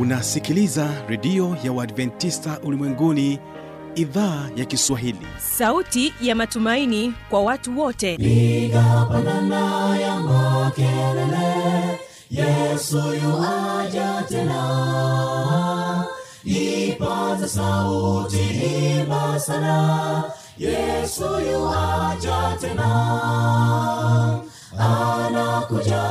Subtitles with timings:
[0.00, 3.38] unasikiliza redio ya uadventista ulimwenguni
[3.94, 5.26] idhaa ya kiswahili.
[5.38, 8.16] Sauti ya matumaini kwa watu wote.
[8.16, 12.00] Piga pandana ya makelele
[12.30, 16.04] yesu yuaja tena.
[16.44, 18.38] Ipata sauti
[19.00, 20.24] imba sana
[20.58, 22.90] yesu yuaja tena.
[24.78, 26.02] Anakuja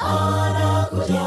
[0.00, 1.26] anakuja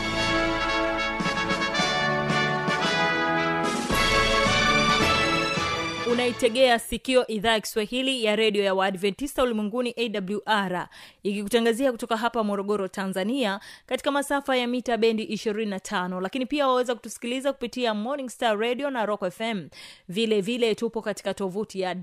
[6.41, 10.87] unaitegea sikio idhaa ya kiswahili ya redio ya waadventista ulimwenguni awr
[11.23, 17.53] ikikutangazia kutoka hapa morogoro tanzania katika masafa ya mita bendi 25 lakini pia waweza kutusikiliza
[17.53, 19.67] kupitia morning star radio na rock fm
[20.09, 21.95] vile vile tupo katika tovuti ya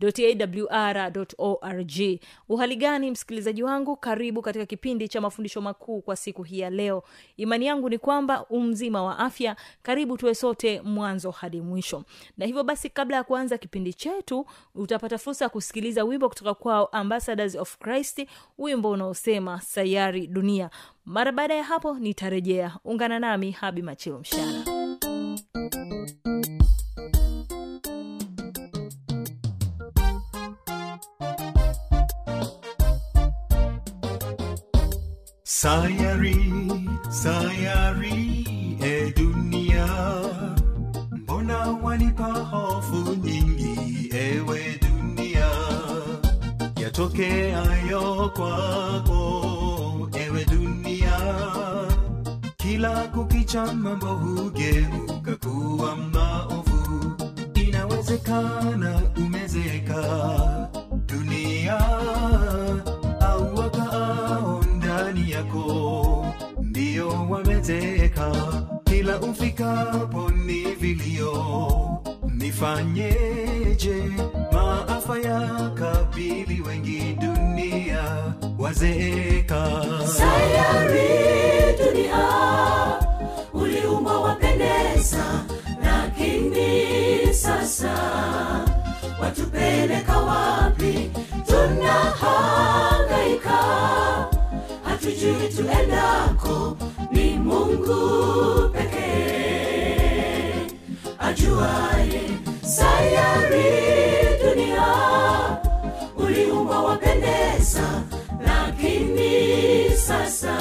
[0.00, 2.20] wwwawr org.
[2.48, 3.96] Uhali msikilizaji wangu?
[3.96, 7.02] Karibu katika kipindi cha mafundisho makuu kwa siku hii ya leo.
[7.36, 9.56] Imani yangu ni kwamba umzima wa afya.
[9.82, 12.04] Karibu tuwe sote mwanzo hadi mwisho
[12.36, 16.86] na hivyo basi kabla ya kuanza kipindi chetu utapata fursa ya kusikiliza wimbo kutoka kwao
[16.86, 18.26] ambassadors of christ
[18.58, 20.70] wimbo unaosema sayari dunia.
[21.04, 22.76] Mara baada ya hapo nitarejea.
[22.84, 24.64] Ungana nami habi machilo mshana
[35.44, 36.36] Sayari,
[37.08, 39.15] sayari, e
[48.36, 51.18] kwako, ewe dunia,
[52.56, 57.12] kila kukicha mambo hugeuka kuwa maovu,
[57.54, 60.02] inawezekana umezeka
[61.06, 61.78] dunia
[63.20, 66.26] au wakaao ndani yako
[66.62, 68.32] ndio wamezeka
[68.84, 71.32] kila ufikapo ni vilio.
[72.34, 74.10] Nifanyeje
[74.52, 76.96] maafa ya kabili wengi?
[77.00, 77.15] dunia
[78.58, 81.08] wazeeka sayari
[81.78, 82.28] dunia
[83.54, 85.24] uliumba wapendeza
[85.84, 87.94] lakini sasa
[89.20, 91.10] watupeleka wapi?
[91.46, 93.58] Tunahangaika.
[94.84, 96.76] Hatujui tuendako
[97.12, 100.54] ni mungu pekee.
[101.18, 102.20] Ajuaye
[102.62, 104.05] sayari
[106.36, 108.02] uliumba wapendeza
[108.46, 110.56] lakini sasa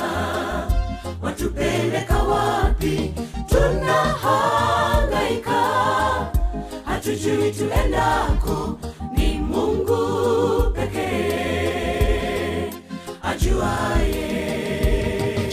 [1.22, 3.13] watupeleka wapi?
[3.50, 5.62] Tunahangaika
[6.86, 8.80] hatujui tuendako
[9.18, 12.72] ni mungu pekee
[13.24, 14.36] ajuaye.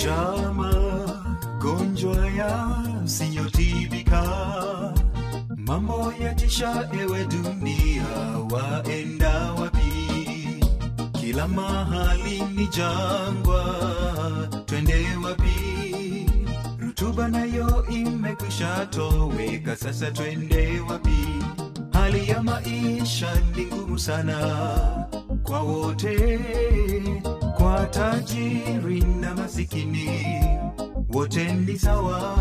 [0.05, 0.73] Jama
[1.61, 4.23] gonjwa yasiyotibika,
[5.57, 8.32] mambo yatisha, ewe dunia,
[11.43, 13.65] Kila mahali ni jangwa,
[14.67, 16.27] twende wapi?
[16.79, 21.27] Rutuba nayo imekwisha toweka, sasa twende wapi?
[21.93, 24.39] Hali ya maisha ni ngumu sana
[25.43, 26.39] kwa wote,
[27.57, 30.27] kwa tajiri na masikini,
[31.13, 32.39] wote ni sawa.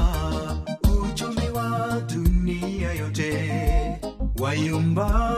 [1.04, 3.52] Uchumi wa dunia yote
[4.40, 5.36] wayumba,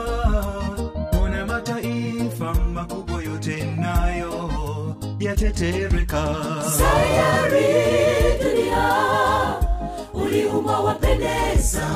[5.54, 6.22] yatetereka.
[6.78, 7.70] sayari
[8.42, 8.86] dunia
[10.14, 11.88] uliumba wapendeza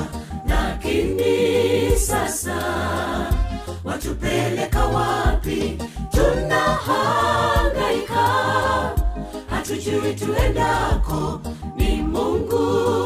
[0.48, 2.56] lakini sasa.
[3.84, 5.78] Watupeleka wapi?
[6.10, 8.24] Tunahangaika.
[9.50, 11.40] Hatujui tuendako
[11.76, 12.97] ni mungu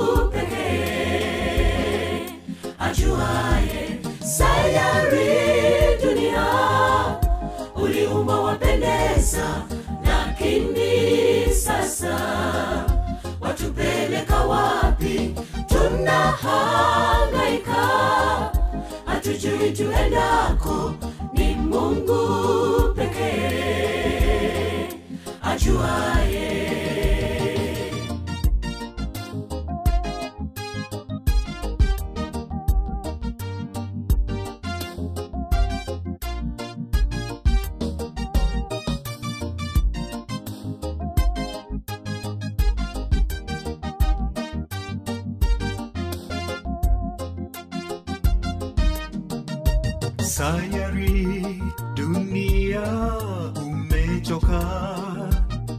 [16.43, 17.83] tunahangaika
[19.06, 20.94] hatujui tuendako
[21.33, 24.89] ni mungu pekee.
[25.43, 26.12] Ajuaye
[54.32, 54.96] umechoka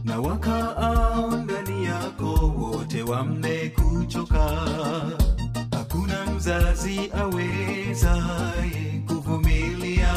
[0.04, 4.50] na wakaao ndani yako wote wamekuchoka.
[5.70, 10.14] Hakuna mzazi awezaye kuvumilia.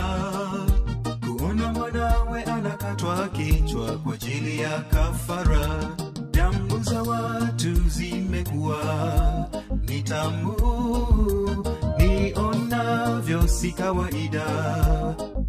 [1.27, 5.67] Kuona mwanawe anakatwa kichwa kwa ajili ya kafara.
[6.31, 8.79] Damu za watu zimekuwa
[9.87, 10.53] ni tamu.
[11.97, 14.45] Nionavyo si kawaida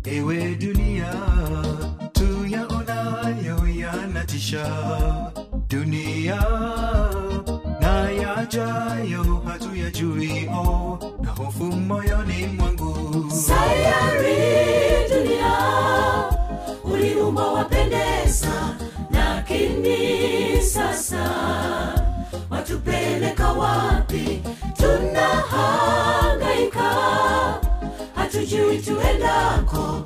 [0.04, 1.14] ewe dunia
[4.38, 5.32] yanatisha
[5.68, 6.36] dunia
[7.80, 13.30] na yajayo hatuyajui o na hofu moyoni mwangu.
[13.30, 15.58] Sayari dunia
[16.84, 18.74] uliumba wapendeza
[19.10, 21.30] lakini sasa
[22.50, 24.42] watupeleka wapi?
[24.76, 26.90] Tunahangaika
[28.14, 30.02] hatujui tuendako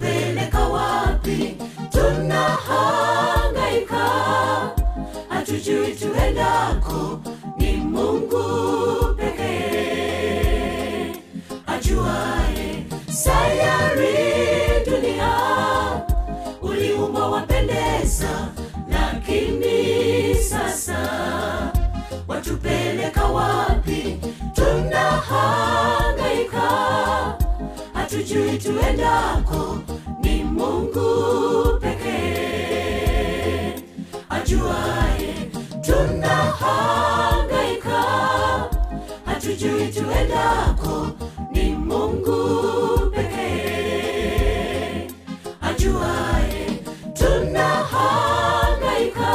[0.00, 1.56] watupeleka wapi?
[1.90, 4.06] Tunahangaika.
[5.28, 7.20] Hatujui tuendako.
[7.58, 8.44] Ni mungu
[9.16, 11.12] pekee.
[11.66, 14.14] Ajuaye sayari
[14.86, 15.32] dunia
[28.30, 29.78] hatujui tuendako
[30.22, 33.74] ni mungu pekee.
[34.30, 35.34] Ajuaye
[35.82, 38.02] tunahangaika.
[39.26, 41.08] Hatujui tuendako
[41.52, 42.60] ni mungu
[43.10, 45.08] pekee.
[45.60, 46.66] Ajuaye
[47.14, 49.32] tunahangaika.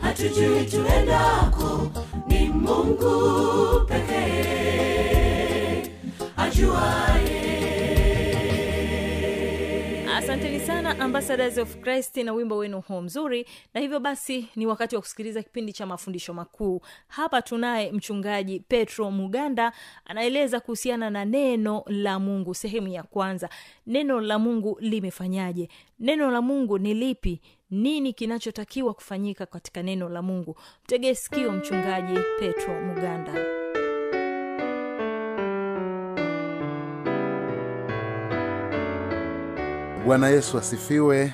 [0.00, 1.86] Hatujui tuendako
[2.28, 5.90] ni mungu pekee.
[6.36, 7.03] Ajuaye
[10.34, 13.46] asanteni sana ambassadors of christ na wimbo wenu huo mzuri.
[13.74, 16.80] Na hivyo basi ni wakati wa kusikiliza kipindi cha mafundisho makuu.
[17.08, 19.72] Hapa tunaye mchungaji petro muganda
[20.04, 23.48] anaeleza kuhusiana na neno la mungu sehemu ya kwanza.
[23.86, 25.68] Neno la mungu limefanyaje?
[26.00, 27.40] Neno la mungu ni lipi?
[27.70, 30.56] Nini kinachotakiwa kufanyika katika neno la mungu?
[30.84, 33.34] Mtegee sikio mchungaji petro muganda
[40.06, 41.32] bwana yesu asifiwe.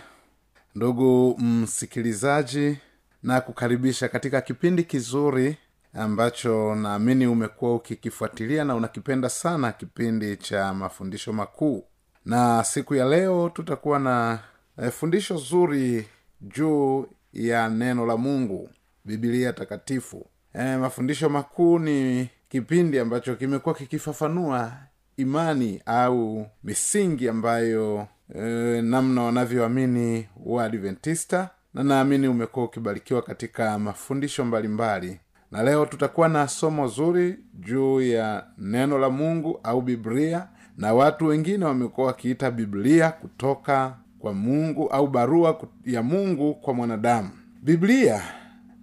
[0.75, 2.79] Ndugu msikilizaji
[3.23, 5.57] na kukaribisha katika kipindi kizuri
[5.95, 11.85] ambacho naamini umekuwa ukikifuatilia na unakipenda sana kipindi cha mafundisho makuu.
[12.25, 14.39] Na siku ya leo tutakuwa na
[14.83, 16.09] eh, fundisho zuri
[16.41, 18.71] juu ya neno la mungu
[19.05, 20.27] bibilia takatifu.
[20.55, 24.73] E, mafundisho makuu ni kipindi ambacho kimekuwa kikifafanua
[25.17, 28.41] imani au misingi ambayo e,
[28.83, 35.21] namna wanavyoamini waadventista na naamini umekuwa ukibarikiwa katika mafundisho mbalimbali.
[35.51, 40.47] Na leo tutakuwa na somo zuri juu ya neno la mungu au biblia
[40.77, 47.31] na watu wengine wamekuwa wakiita biblia kutoka kwa mungu au barua ya mungu kwa mwanadamu.
[47.63, 48.23] Biblia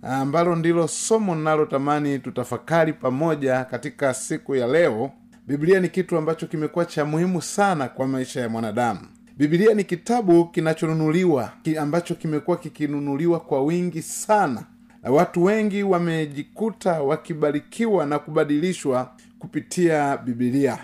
[0.01, 5.11] ambalo ndilo somo ninalotamani tutafakari pamoja katika siku ya leo
[5.47, 8.99] biblia ni kitu ambacho kimekuwa cha muhimu sana kwa maisha ya mwanadamu
[9.37, 14.63] biblia ni kitabu kinachonunuliwa ki ambacho kimekuwa kikinunuliwa kwa wingi sana.
[15.03, 20.77] Na watu wengi wamejikuta wakibarikiwa na kubadilishwa kupitia bibilia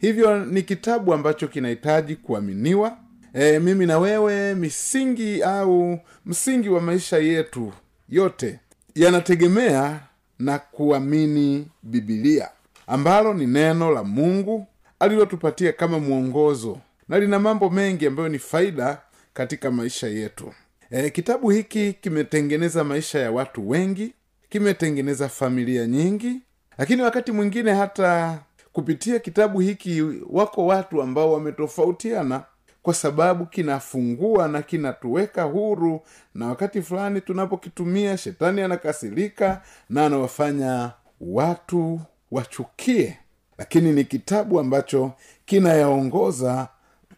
[0.00, 2.96] hivyo ni kitabu ambacho kinahitaji kuaminiwa.
[3.34, 7.72] E, mimi na wewe misingi au msingi wa maisha yetu
[8.08, 8.58] yote
[8.94, 10.00] yanategemea
[10.38, 12.48] na kuamini bibilia
[12.86, 14.66] ambalo ni neno la mungu
[15.00, 18.98] alilotupatia kama mwongozo na lina mambo mengi ambayo ni faida
[19.34, 20.52] katika maisha yetu.
[20.90, 24.12] E, kitabu hiki kimetengeneza maisha ya watu wengi
[24.48, 26.40] kimetengeneza familia nyingi
[26.78, 28.38] lakini wakati mwingine hata
[28.72, 32.42] kupitia kitabu hiki wako watu ambao wametofautiana
[32.82, 36.00] kwa sababu kinafungua na kinatuweka huru
[36.34, 42.00] na wakati fulani tunapokitumia shetani anakasirika na anawafanya watu
[42.30, 43.18] wachukie.
[43.58, 45.12] Lakini ni kitabu ambacho
[45.44, 46.68] kinayaongoza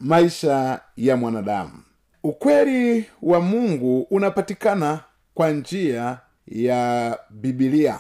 [0.01, 1.71] maisha ya mwanadamu.
[2.23, 5.01] Ukweli wa mungu unapatikana
[5.35, 7.99] kwa njia ya bibilia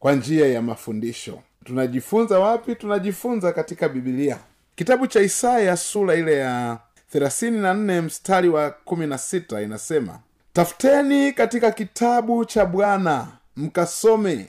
[0.00, 1.38] kwa njia ya mafundisho.
[1.64, 2.74] Tunajifunza wapi?
[2.74, 4.38] Tunajifunza katika bibilia
[4.76, 6.78] kitabu cha isaya sura ile ya
[7.14, 10.18] 34 mstari wa 16 inasema
[10.52, 14.48] tafuteni katika kitabu cha bwana mkasome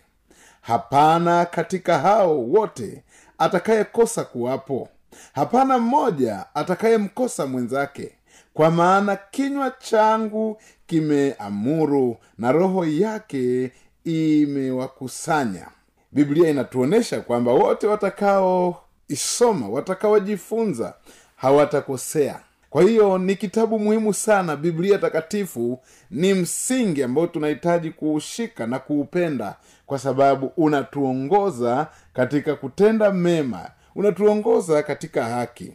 [0.61, 3.03] hapana katika hao wote
[3.37, 4.89] atakayekosa kuwapo
[5.33, 8.11] hapana mmoja atakayemkosa mwenzake
[8.53, 10.57] kwa maana kinywa changu
[10.87, 13.71] kimeamuru na roho yake
[14.03, 15.67] imewakusanya.
[16.11, 20.93] Biblia inatuonyesha kwamba wote watakaoisoma watakaojifunza
[21.35, 22.39] hawatakosea.
[22.69, 24.55] Kwa hiyo ni kitabu muhimu sana.
[24.55, 25.79] Biblia takatifu
[26.11, 33.71] ni msingi ambao tunahitaji kuushika na kuupenda kwa sababu unatuongoza katika kutenda mema
[34.03, 35.73] unatuongoza katika haki.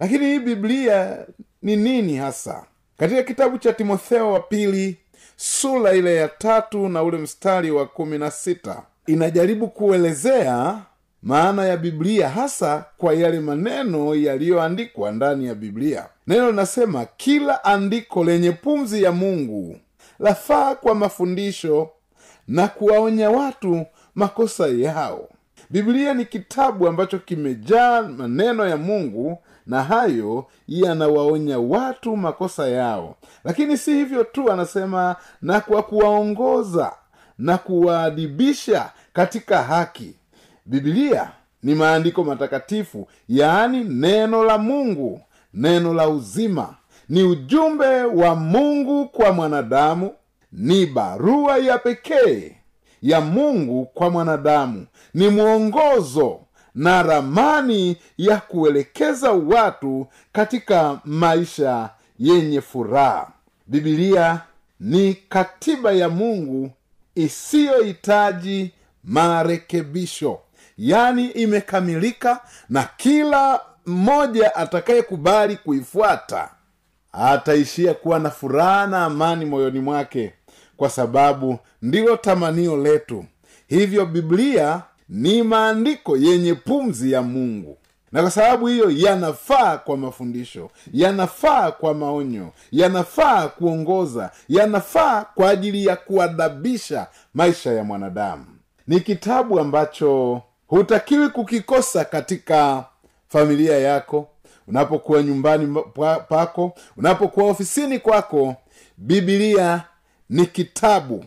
[0.00, 1.18] Lakini hii biblia
[1.62, 2.64] ni nini hasa?
[2.98, 4.96] Katika kitabu cha timotheo wa pili
[5.36, 10.78] sura ile ya tatu na ule mstari wa kumi na sita inajaribu kuelezea
[11.22, 16.06] maana ya biblia hasa kwa yale maneno yaliyoandikwa ndani ya biblia.
[16.26, 19.76] Neno linasema kila andiko lenye pumzi ya mungu
[20.18, 21.90] lafaa kwa mafundisho
[22.48, 25.28] na kuwaonya watu makosa yao
[25.70, 33.16] biblia ni kitabu ambacho kimejaa maneno ya mungu na hayo yanawaonya watu makosa yao.
[33.44, 36.92] Lakini si hivyo tu anasema na kwa kuwaongoza
[37.38, 40.14] na kuwaadibisha katika haki.
[40.66, 41.30] Bibilia
[41.62, 45.20] ni maandiko matakatifu yaani neno la mungu
[45.54, 46.74] neno la uzima.
[47.08, 50.10] Ni ujumbe wa mungu kwa mwanadamu
[50.52, 52.56] ni barua ya pekee
[53.06, 54.86] ya mungu kwa mwanadamu.
[55.14, 56.40] Ni mwongozo
[56.74, 63.30] na ramani ya kuelekeza watu katika maisha yenye furaha.
[63.66, 64.40] Bibilia
[64.80, 66.70] ni katiba ya mungu
[67.14, 68.72] isiyohitaji
[69.04, 70.38] marekebisho.
[70.78, 76.50] Yaani imekamilika na kila mmoja atakayekubali kuifuata
[77.12, 80.32] ataishia kuwa na furaha na amani moyoni mwake
[80.76, 83.24] kwa sababu ndilo tamanio letu.
[83.68, 87.78] Hivyo biblia ni maandiko yenye pumzi ya mungu.
[88.12, 95.86] Na kwa sababu hiyo yanafaa kwa mafundisho yanafaa kwa maonyo yanafaa kuongoza yanafaa kwa ajili
[95.86, 98.44] ya kuadhabisha maisha ya mwanadamu.
[98.86, 102.84] Ni kitabu ambacho hutakiwi kukikosa katika
[103.28, 104.28] familia yako
[104.68, 105.82] unapokuwa nyumbani
[106.28, 108.54] pako unapokuwa ofisini kwako
[108.96, 109.84] bibilia
[110.30, 111.24] ni kitabu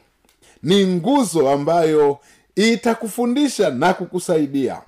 [0.64, 2.18] ni nguzo ambayo
[2.56, 4.82] itakufundisha na kukusaidia.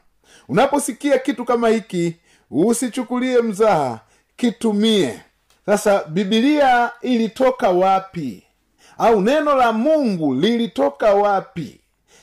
[0.50, 2.16] Unaposikia kitu kama hiki
[2.52, 4.00] usichukulie mzaha
[4.36, 5.20] kitumie.
[5.66, 8.44] Sasa bibilia ilitoka wapi?
[8.98, 11.78] Au neno la mungu lilitoka wapi?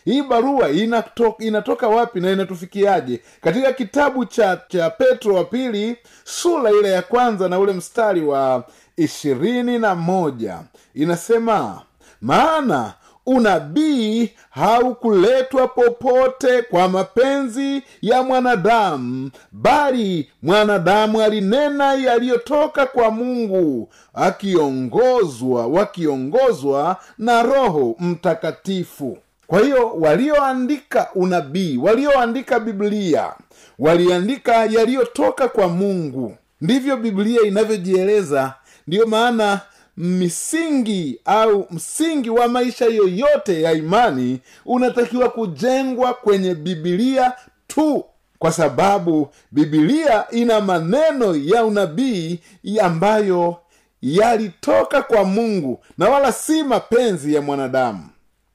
[0.05, 3.21] Hii barua inatoka, inatoka wapi na inatufikiaje?
[3.41, 8.65] Katika kitabu cha cha petro wa pili sura ile ya kwanza na ule mstari wa
[8.99, 10.59] ishirini na moja.
[10.95, 11.83] Inasema
[12.21, 12.93] maana
[13.27, 26.97] unabii haukuletwa popote kwa mapenzi ya mwanadamu bali mwanadamu alinena yaliyotoka kwa mungu akiongozwa wakiongozwa
[27.19, 29.19] na roho mtakatifu.
[29.47, 33.33] Kwa hiyo walioandika unabii walioandika biblia
[33.79, 36.37] waliandika yaliyotoka kwa mungu.
[36.61, 38.55] Ndivyo biblia inavyojieleza
[38.89, 39.61] ndiyo maana
[39.97, 47.33] misingi au msingi wa maisha yoyote ya imani unatakiwa kujengwa kwenye bibilia
[47.67, 48.05] tu
[48.39, 52.41] kwa sababu bibilia ina maneno ya unabii
[52.83, 53.57] ambayo
[54.03, 58.09] yalitoka kwa mungu na wala si mapenzi ya mwanadamu.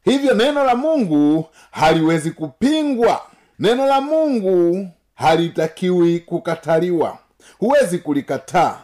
[0.06, 3.22] Hivyo neno la mungu haliwezi kupingwa.
[3.60, 7.18] Neno la mungu halitakiwi kukataliwa.
[7.60, 8.78] Huwezi kulikataa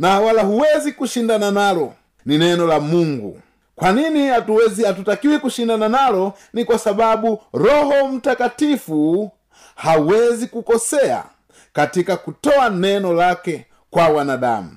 [0.00, 1.94] na wala huwezi kushindana nalo
[2.26, 3.40] ni neno la mungu.
[3.76, 6.32] Kwa nini hatuwezi hatutakiwi kushindana nalo?
[6.52, 9.30] Ni kwa sababu roho mtakatifu
[9.74, 11.24] hawezi kukosea
[11.72, 14.76] katika kutoa neno lake kwa wanadamu.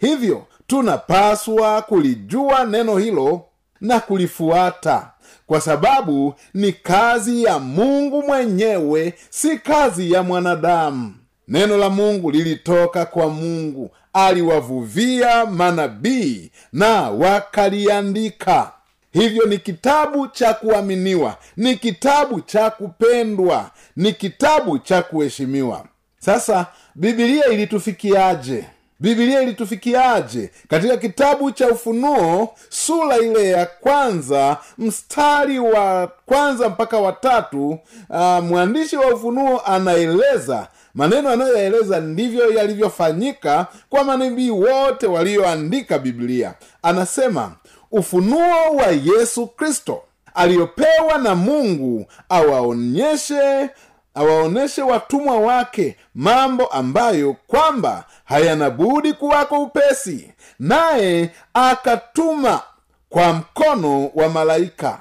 [0.00, 3.44] Hivyo tunapaswa kulijua neno hilo
[3.80, 5.10] na kulifuata
[5.46, 11.14] kwa sababu ni kazi ya mungu mwenyewe si kazi ya mwanadamu.
[11.48, 18.70] Neno la mungu lilitoka kwa mungu aliwavuvia manabii na wakaliandika.
[19.12, 25.84] Hivyo ni kitabu cha kuaminiwa ni kitabu cha kupendwa ni kitabu cha kuheshimiwa.
[26.18, 28.64] Sasa bibilia ilitufikiaje?
[29.00, 30.50] Bibilia ilitufikiaje?
[30.68, 37.78] Katika kitabu cha ufunuo sura ile ya kwanza mstari wa kwanza mpaka watatu
[38.10, 46.54] uh, mwandishi wa ufunuo anaeleza maneno anayoyaeleza ndivyo yalivyofanyika kwa manabii wote walioandika biblia.
[46.82, 47.52] Anasema
[47.92, 50.02] ufunuo wa yesu kristo
[50.34, 53.70] aliyopewa na mungu awaonyeshe
[54.14, 62.60] awaonyeshe watumwa wake mambo ambayo kwamba hayana budi kuwako upesi naye akatuma
[63.08, 64.98] kwa mkono wa malaika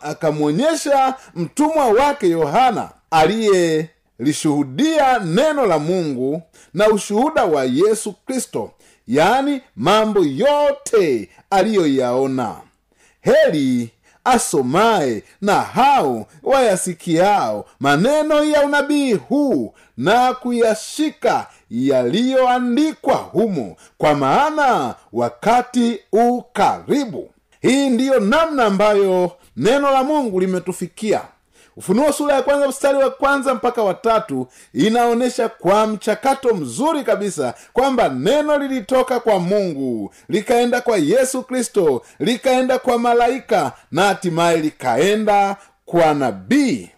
[0.00, 2.88] akamwonyesha mtumwa wake yohana
[4.18, 6.42] aliyelishuhudia neno la mungu
[6.74, 8.70] na ushuhuda wa yesu kristo
[9.06, 12.56] yaani mambo yote aliyoyaona.
[13.20, 13.90] Heli
[14.24, 26.00] asomaye na hao wayasikiao maneno ya unabii huu na kuyashika yaliyoandikwa humo kwa maana wakati
[26.12, 27.30] ukaribu karibu.
[27.60, 31.20] Hii ndiyo namna ambayo neno la mungu limetufikia
[31.76, 38.08] ufunuo sura ya kwanza mstari wa kwanza mpaka watatu inaonyesha kwa mchakato mzuri kabisa kwamba
[38.08, 46.14] neno lilitoka kwa mungu likaenda kwa yesu kristo likaenda kwa malaika na hatimaye likaenda kwa
[46.14, 46.90] nabii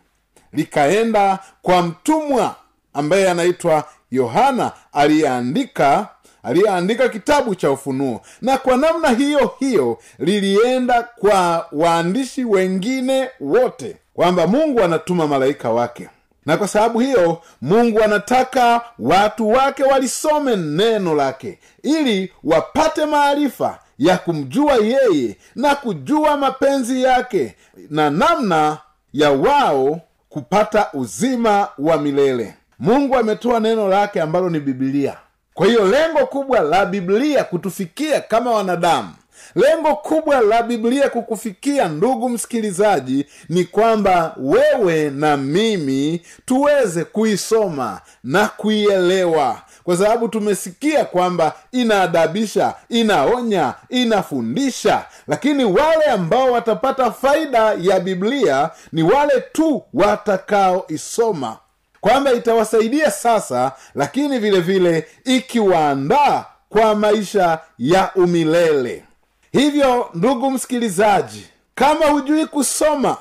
[0.52, 2.54] likaenda kwa mtumwa
[2.95, 6.09] ambaye anaitwa yohana aliyeandika
[6.47, 8.21] aliyeandika kitabu cha ufunuo.
[8.43, 16.09] Na kwa namna hiyo hiyo lilienda kwa waandishi wengine wote kwamba mungu anatuma malaika wake.
[16.47, 24.19] Na kwa sababu hiyo mungu anataka watu wake walisome neno lake ili wapate maarifa ya
[24.19, 27.55] kumjua yeye na kujua mapenzi yake
[27.91, 28.79] na namna
[29.12, 32.54] ya wao kupata uzima wa milele.
[32.78, 35.17] Mungu ametoa neno lake ambalo ni bibilia
[35.56, 39.08] kwa hiyo lengo kubwa la biblia kutufikia kama wanadamu
[39.54, 48.49] lengo kubwa la biblia kukufikia ndugu msikilizaji ni kwamba wewe na mimi tuweze kuisoma na
[48.49, 49.62] kuielewa.
[49.84, 55.04] Kwa sababu tumesikia kwamba inaadabisha inaonya inafundisha.
[55.28, 61.56] Lakini wale ambao watapata faida ya biblia ni wale tu watakaoisoma
[62.00, 69.04] kwamba itawasaidia sasa lakini vile vile ikiwaandaa kwa maisha ya umilele.
[69.52, 73.17] Hivyo ndugu msikilizaji kama hujui kusoma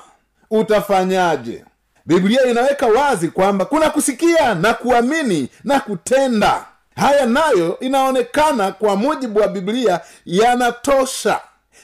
[0.50, 1.64] utafanyaje?
[2.06, 6.64] Biblia inaweka wazi kwamba kuna kusikia na kuamini na kutenda.
[6.96, 11.40] Haya nayo inaonekana kwa mujibu wa biblia yanatosha.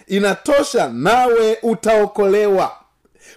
[0.07, 2.72] Inatosha nawe utaokolewa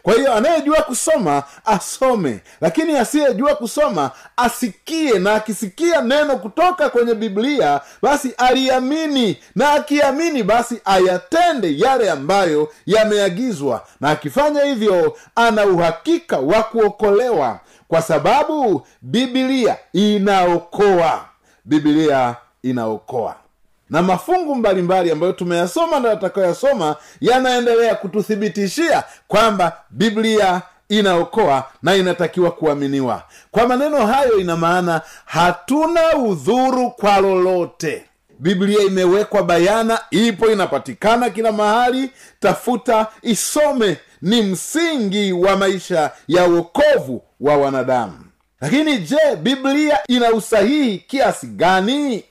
[0.06, 2.40] kwa hiyo anayejua kusoma asome.
[2.62, 5.20] Lakini asiyejua kusoma asikie.
[5.20, 9.38] Na akisikia neno kutoka kwenye biblia basi aliamini.
[9.56, 13.88] Na akiamini basi ayatende yale ambayo yameagizwa.
[14.02, 17.60] Na akifanya hivyo ana uhakika wa kuokolewa.
[17.88, 21.26] Kwa sababu bibilia inaokoa.
[21.66, 23.36] Bibilia inaokoa
[23.90, 33.24] na mafungu mbalimbali ambayo tumeyasoma na tutakayoyasoma yanaendelea kututhibitishia kwamba biblia inaokoa na inatakiwa kuaminiwa.
[33.52, 38.06] Kwa maneno hayo ina maana hatuna udhuru kwa lolote.
[38.40, 42.12] Biblia imewekwa bayana ipo inapatikana kila mahali.
[42.40, 48.20] Tafuta isome ni msingi wa maisha ya uokovu wa wanadamu.
[48.62, 52.24] Lakini je biblia ina usahihi kiasi gani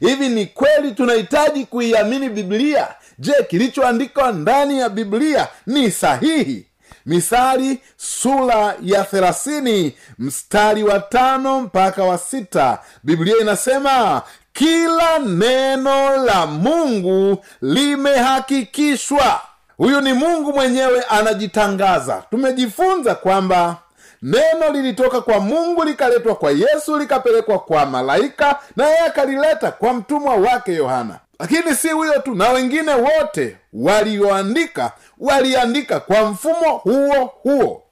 [0.00, 2.88] hivi ni kweli tunahitaji kuiamini biblia?
[3.18, 6.66] Je kilichoandikwa ndani ya biblia ni sahihi?
[7.06, 12.78] Misali sura ya thelathini mstari wa tano mpaka wa sita.
[13.02, 19.40] Biblia inasema kila neno la mungu limehakikishwa.
[19.76, 22.22] Huyu ni mungu mwenyewe anajitangaza.
[22.30, 23.76] Tumejifunza kwamba
[24.22, 30.34] neno lilitoka kwa mungu likaletwa kwa yesu likapelekwa kwa malaika na yeye akalileta kwa mtumwa
[30.36, 31.18] wake yohana.
[31.40, 37.82] Lakini si huyo tu na wengine wote walioandika waliandika kwa mfumo huo huo.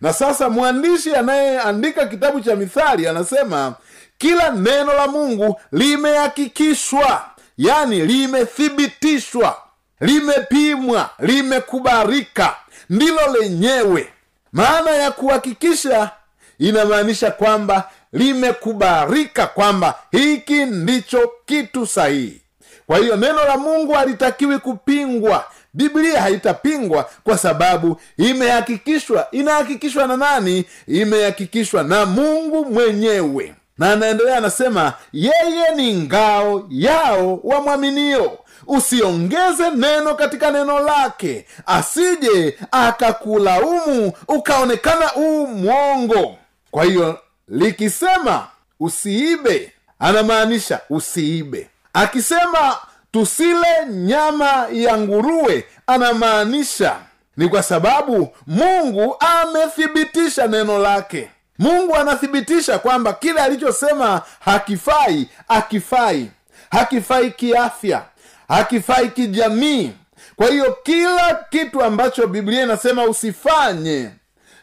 [0.00, 3.74] Na sasa mwandishi anayeandika kitabu cha mithali anasema
[4.18, 7.22] kila neno la mungu limehakikishwa
[7.58, 9.56] yani limethibitishwa
[10.00, 12.56] limepimwa limekubarika
[12.90, 14.08] ndilo lenyewe
[14.52, 16.10] maana ya kuhakikisha
[16.58, 22.40] inamaanisha kwamba limekubarika kwamba hiki ndicho kitu sahihi.
[22.86, 25.44] Kwa hiyo neno la mungu halitakiwi kupingwa.
[25.74, 29.28] Biblia haitapingwa kwa sababu imehakikishwa.
[29.30, 30.64] Inahakikishwa na nani?
[30.88, 40.50] Imehakikishwa na mungu mwenyewe na anaendelea anasema yeye ni ngao yao wamwaminio usiongeze neno katika
[40.50, 46.36] neno lake asije akakulaumu ukaonekana uu mwongo
[46.70, 48.46] kwa hiyo likisema
[48.80, 51.68] usiibe anamaanisha usiibe.
[51.92, 52.76] Akisema
[53.12, 56.96] tusile nyama ya nguruwe anamaanisha
[57.36, 66.30] ni kwa sababu mungu amethibitisha neno lake mungu anathibitisha kwamba kile alichosema hakifai akifai
[66.70, 68.02] hakifai kiafya
[68.48, 69.92] hakifai kijamii.
[70.36, 74.10] Kwa hiyo kila kitu ambacho biblia inasema usifanye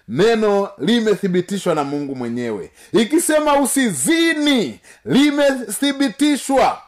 [0.07, 2.71] neno limethibitishwa na mungu mwenyewe.
[2.93, 6.81] Ikisema usizini limethibitishwa.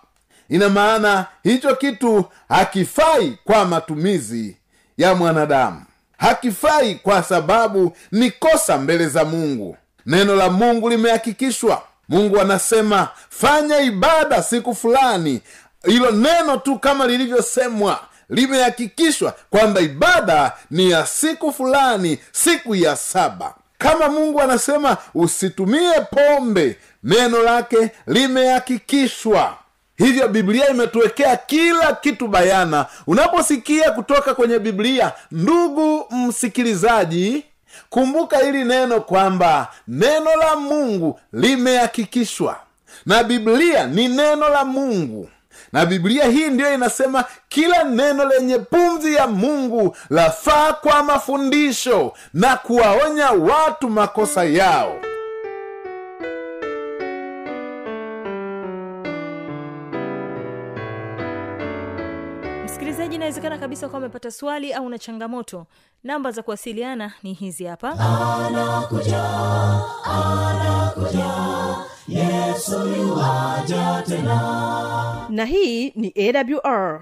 [0.49, 4.57] Ina maana hicho kitu hakifai kwa matumizi
[4.97, 5.83] ya mwanadamu.
[6.17, 9.77] Hakifai kwa sababu ni kosa mbele za mungu
[10.09, 11.81] neno la mungu limehakikishwa.
[12.09, 15.41] Mungu anasema fanya ibada siku fulani.
[15.85, 23.55] Hilo neno tu kama lilivyosemwa limehakikishwa kwamba ibada ni ya siku fulani siku ya saba.
[23.77, 29.57] Kama mungu anasema usitumie pombe neno lake limehakikishwa.
[29.97, 32.85] Hivyo biblia imetuwekea kila kitu bayana.
[33.07, 37.45] Unaposikia kutoka kwenye biblia ndugu msikilizaji
[37.89, 42.55] kumbuka hili neno kwamba neno la mungu limehakikishwa.
[43.05, 45.29] Na biblia ni neno la mungu.
[45.73, 52.55] Na biblia hii ndiyo inasema kila neno lenye pumzi ya mungu lafaa kwa mafundisho na
[52.55, 54.95] kuwaonya watu makosa yao
[63.69, 65.65] kabisa kuwa amepata swali au na changamoto.
[66.03, 67.95] Namba za kuwasiliana ni hizi hapa.
[75.29, 77.01] Na hii ni awr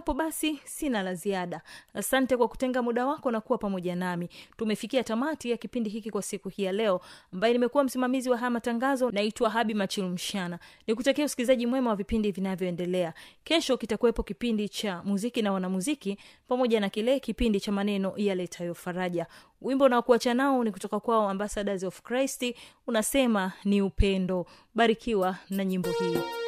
[0.00, 1.60] hapo basi sina la ziada.
[1.94, 4.28] Asante kwa kutenga muda wako na kuwa pamoja nami.
[4.56, 7.00] Tumefikia tamati ya kipindi hiki kwa siku hii ya leo
[7.32, 13.14] ambaye nimekuwa msimamizi wa haya matangazo naitwa habi machilumshana nikutakia usikilizaji mwema wa vipindi vinavyoendelea.
[13.44, 19.26] Kesho kitakuwepo kipindi cha muziki na wanamuziki pamoja na kile kipindi cha maneno yaletayo faraja.
[19.62, 22.54] Wimbo unaokuacha nao ni kutoka kwao ambassadors of christ
[22.86, 24.46] unasema ni upendo.
[24.74, 26.39] Barikiwa na nyimbo hii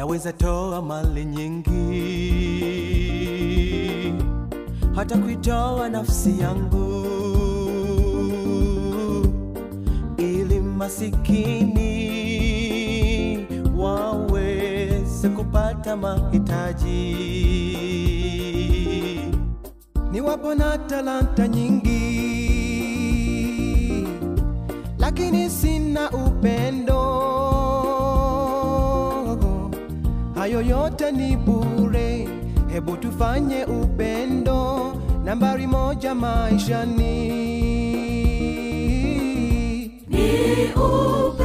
[0.00, 1.70] naweza toa mali nyingi
[4.94, 7.06] hata kuitoa nafsi yangu
[10.16, 11.90] ili masikini
[13.76, 17.16] waweze kupata mahitaji.
[20.12, 22.00] Niwapo na talanta nyingi
[24.98, 27.00] lakini sina upendo
[30.40, 32.28] hayo yote ni bure.
[32.72, 34.92] Hebu tufanye upendo.
[35.24, 37.28] Nambari moja maishani.
[40.08, 41.39] Ni upendo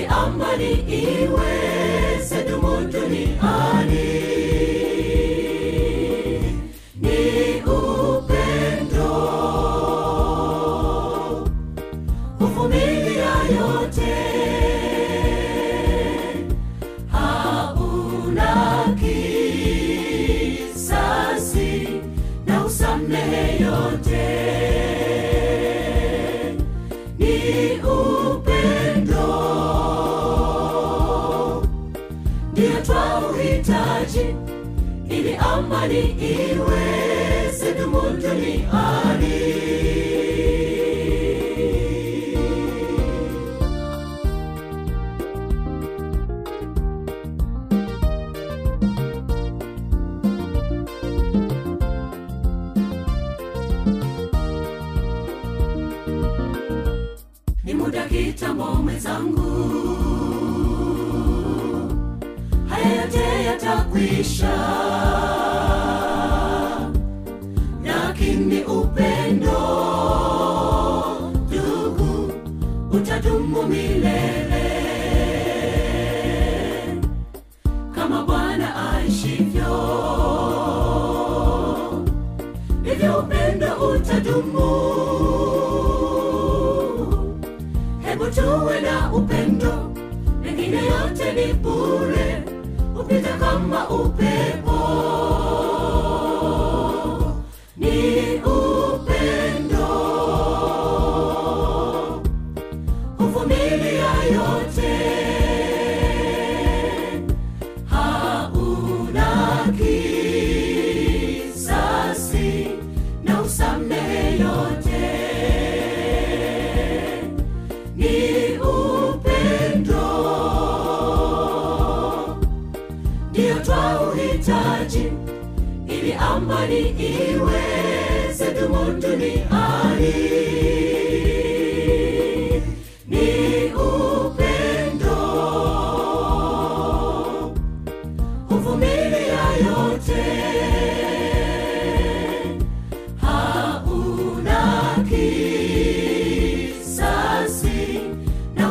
[0.00, 2.42] ili amani iweze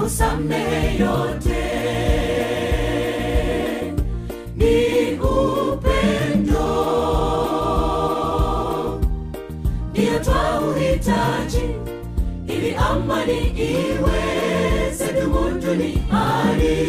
[0.10, 1.63] akusamehe yote.
[4.56, 6.65] Ni upendo
[9.91, 11.62] ndiyo twauhitaji
[12.48, 16.80] ili amani iweze dumu duniani.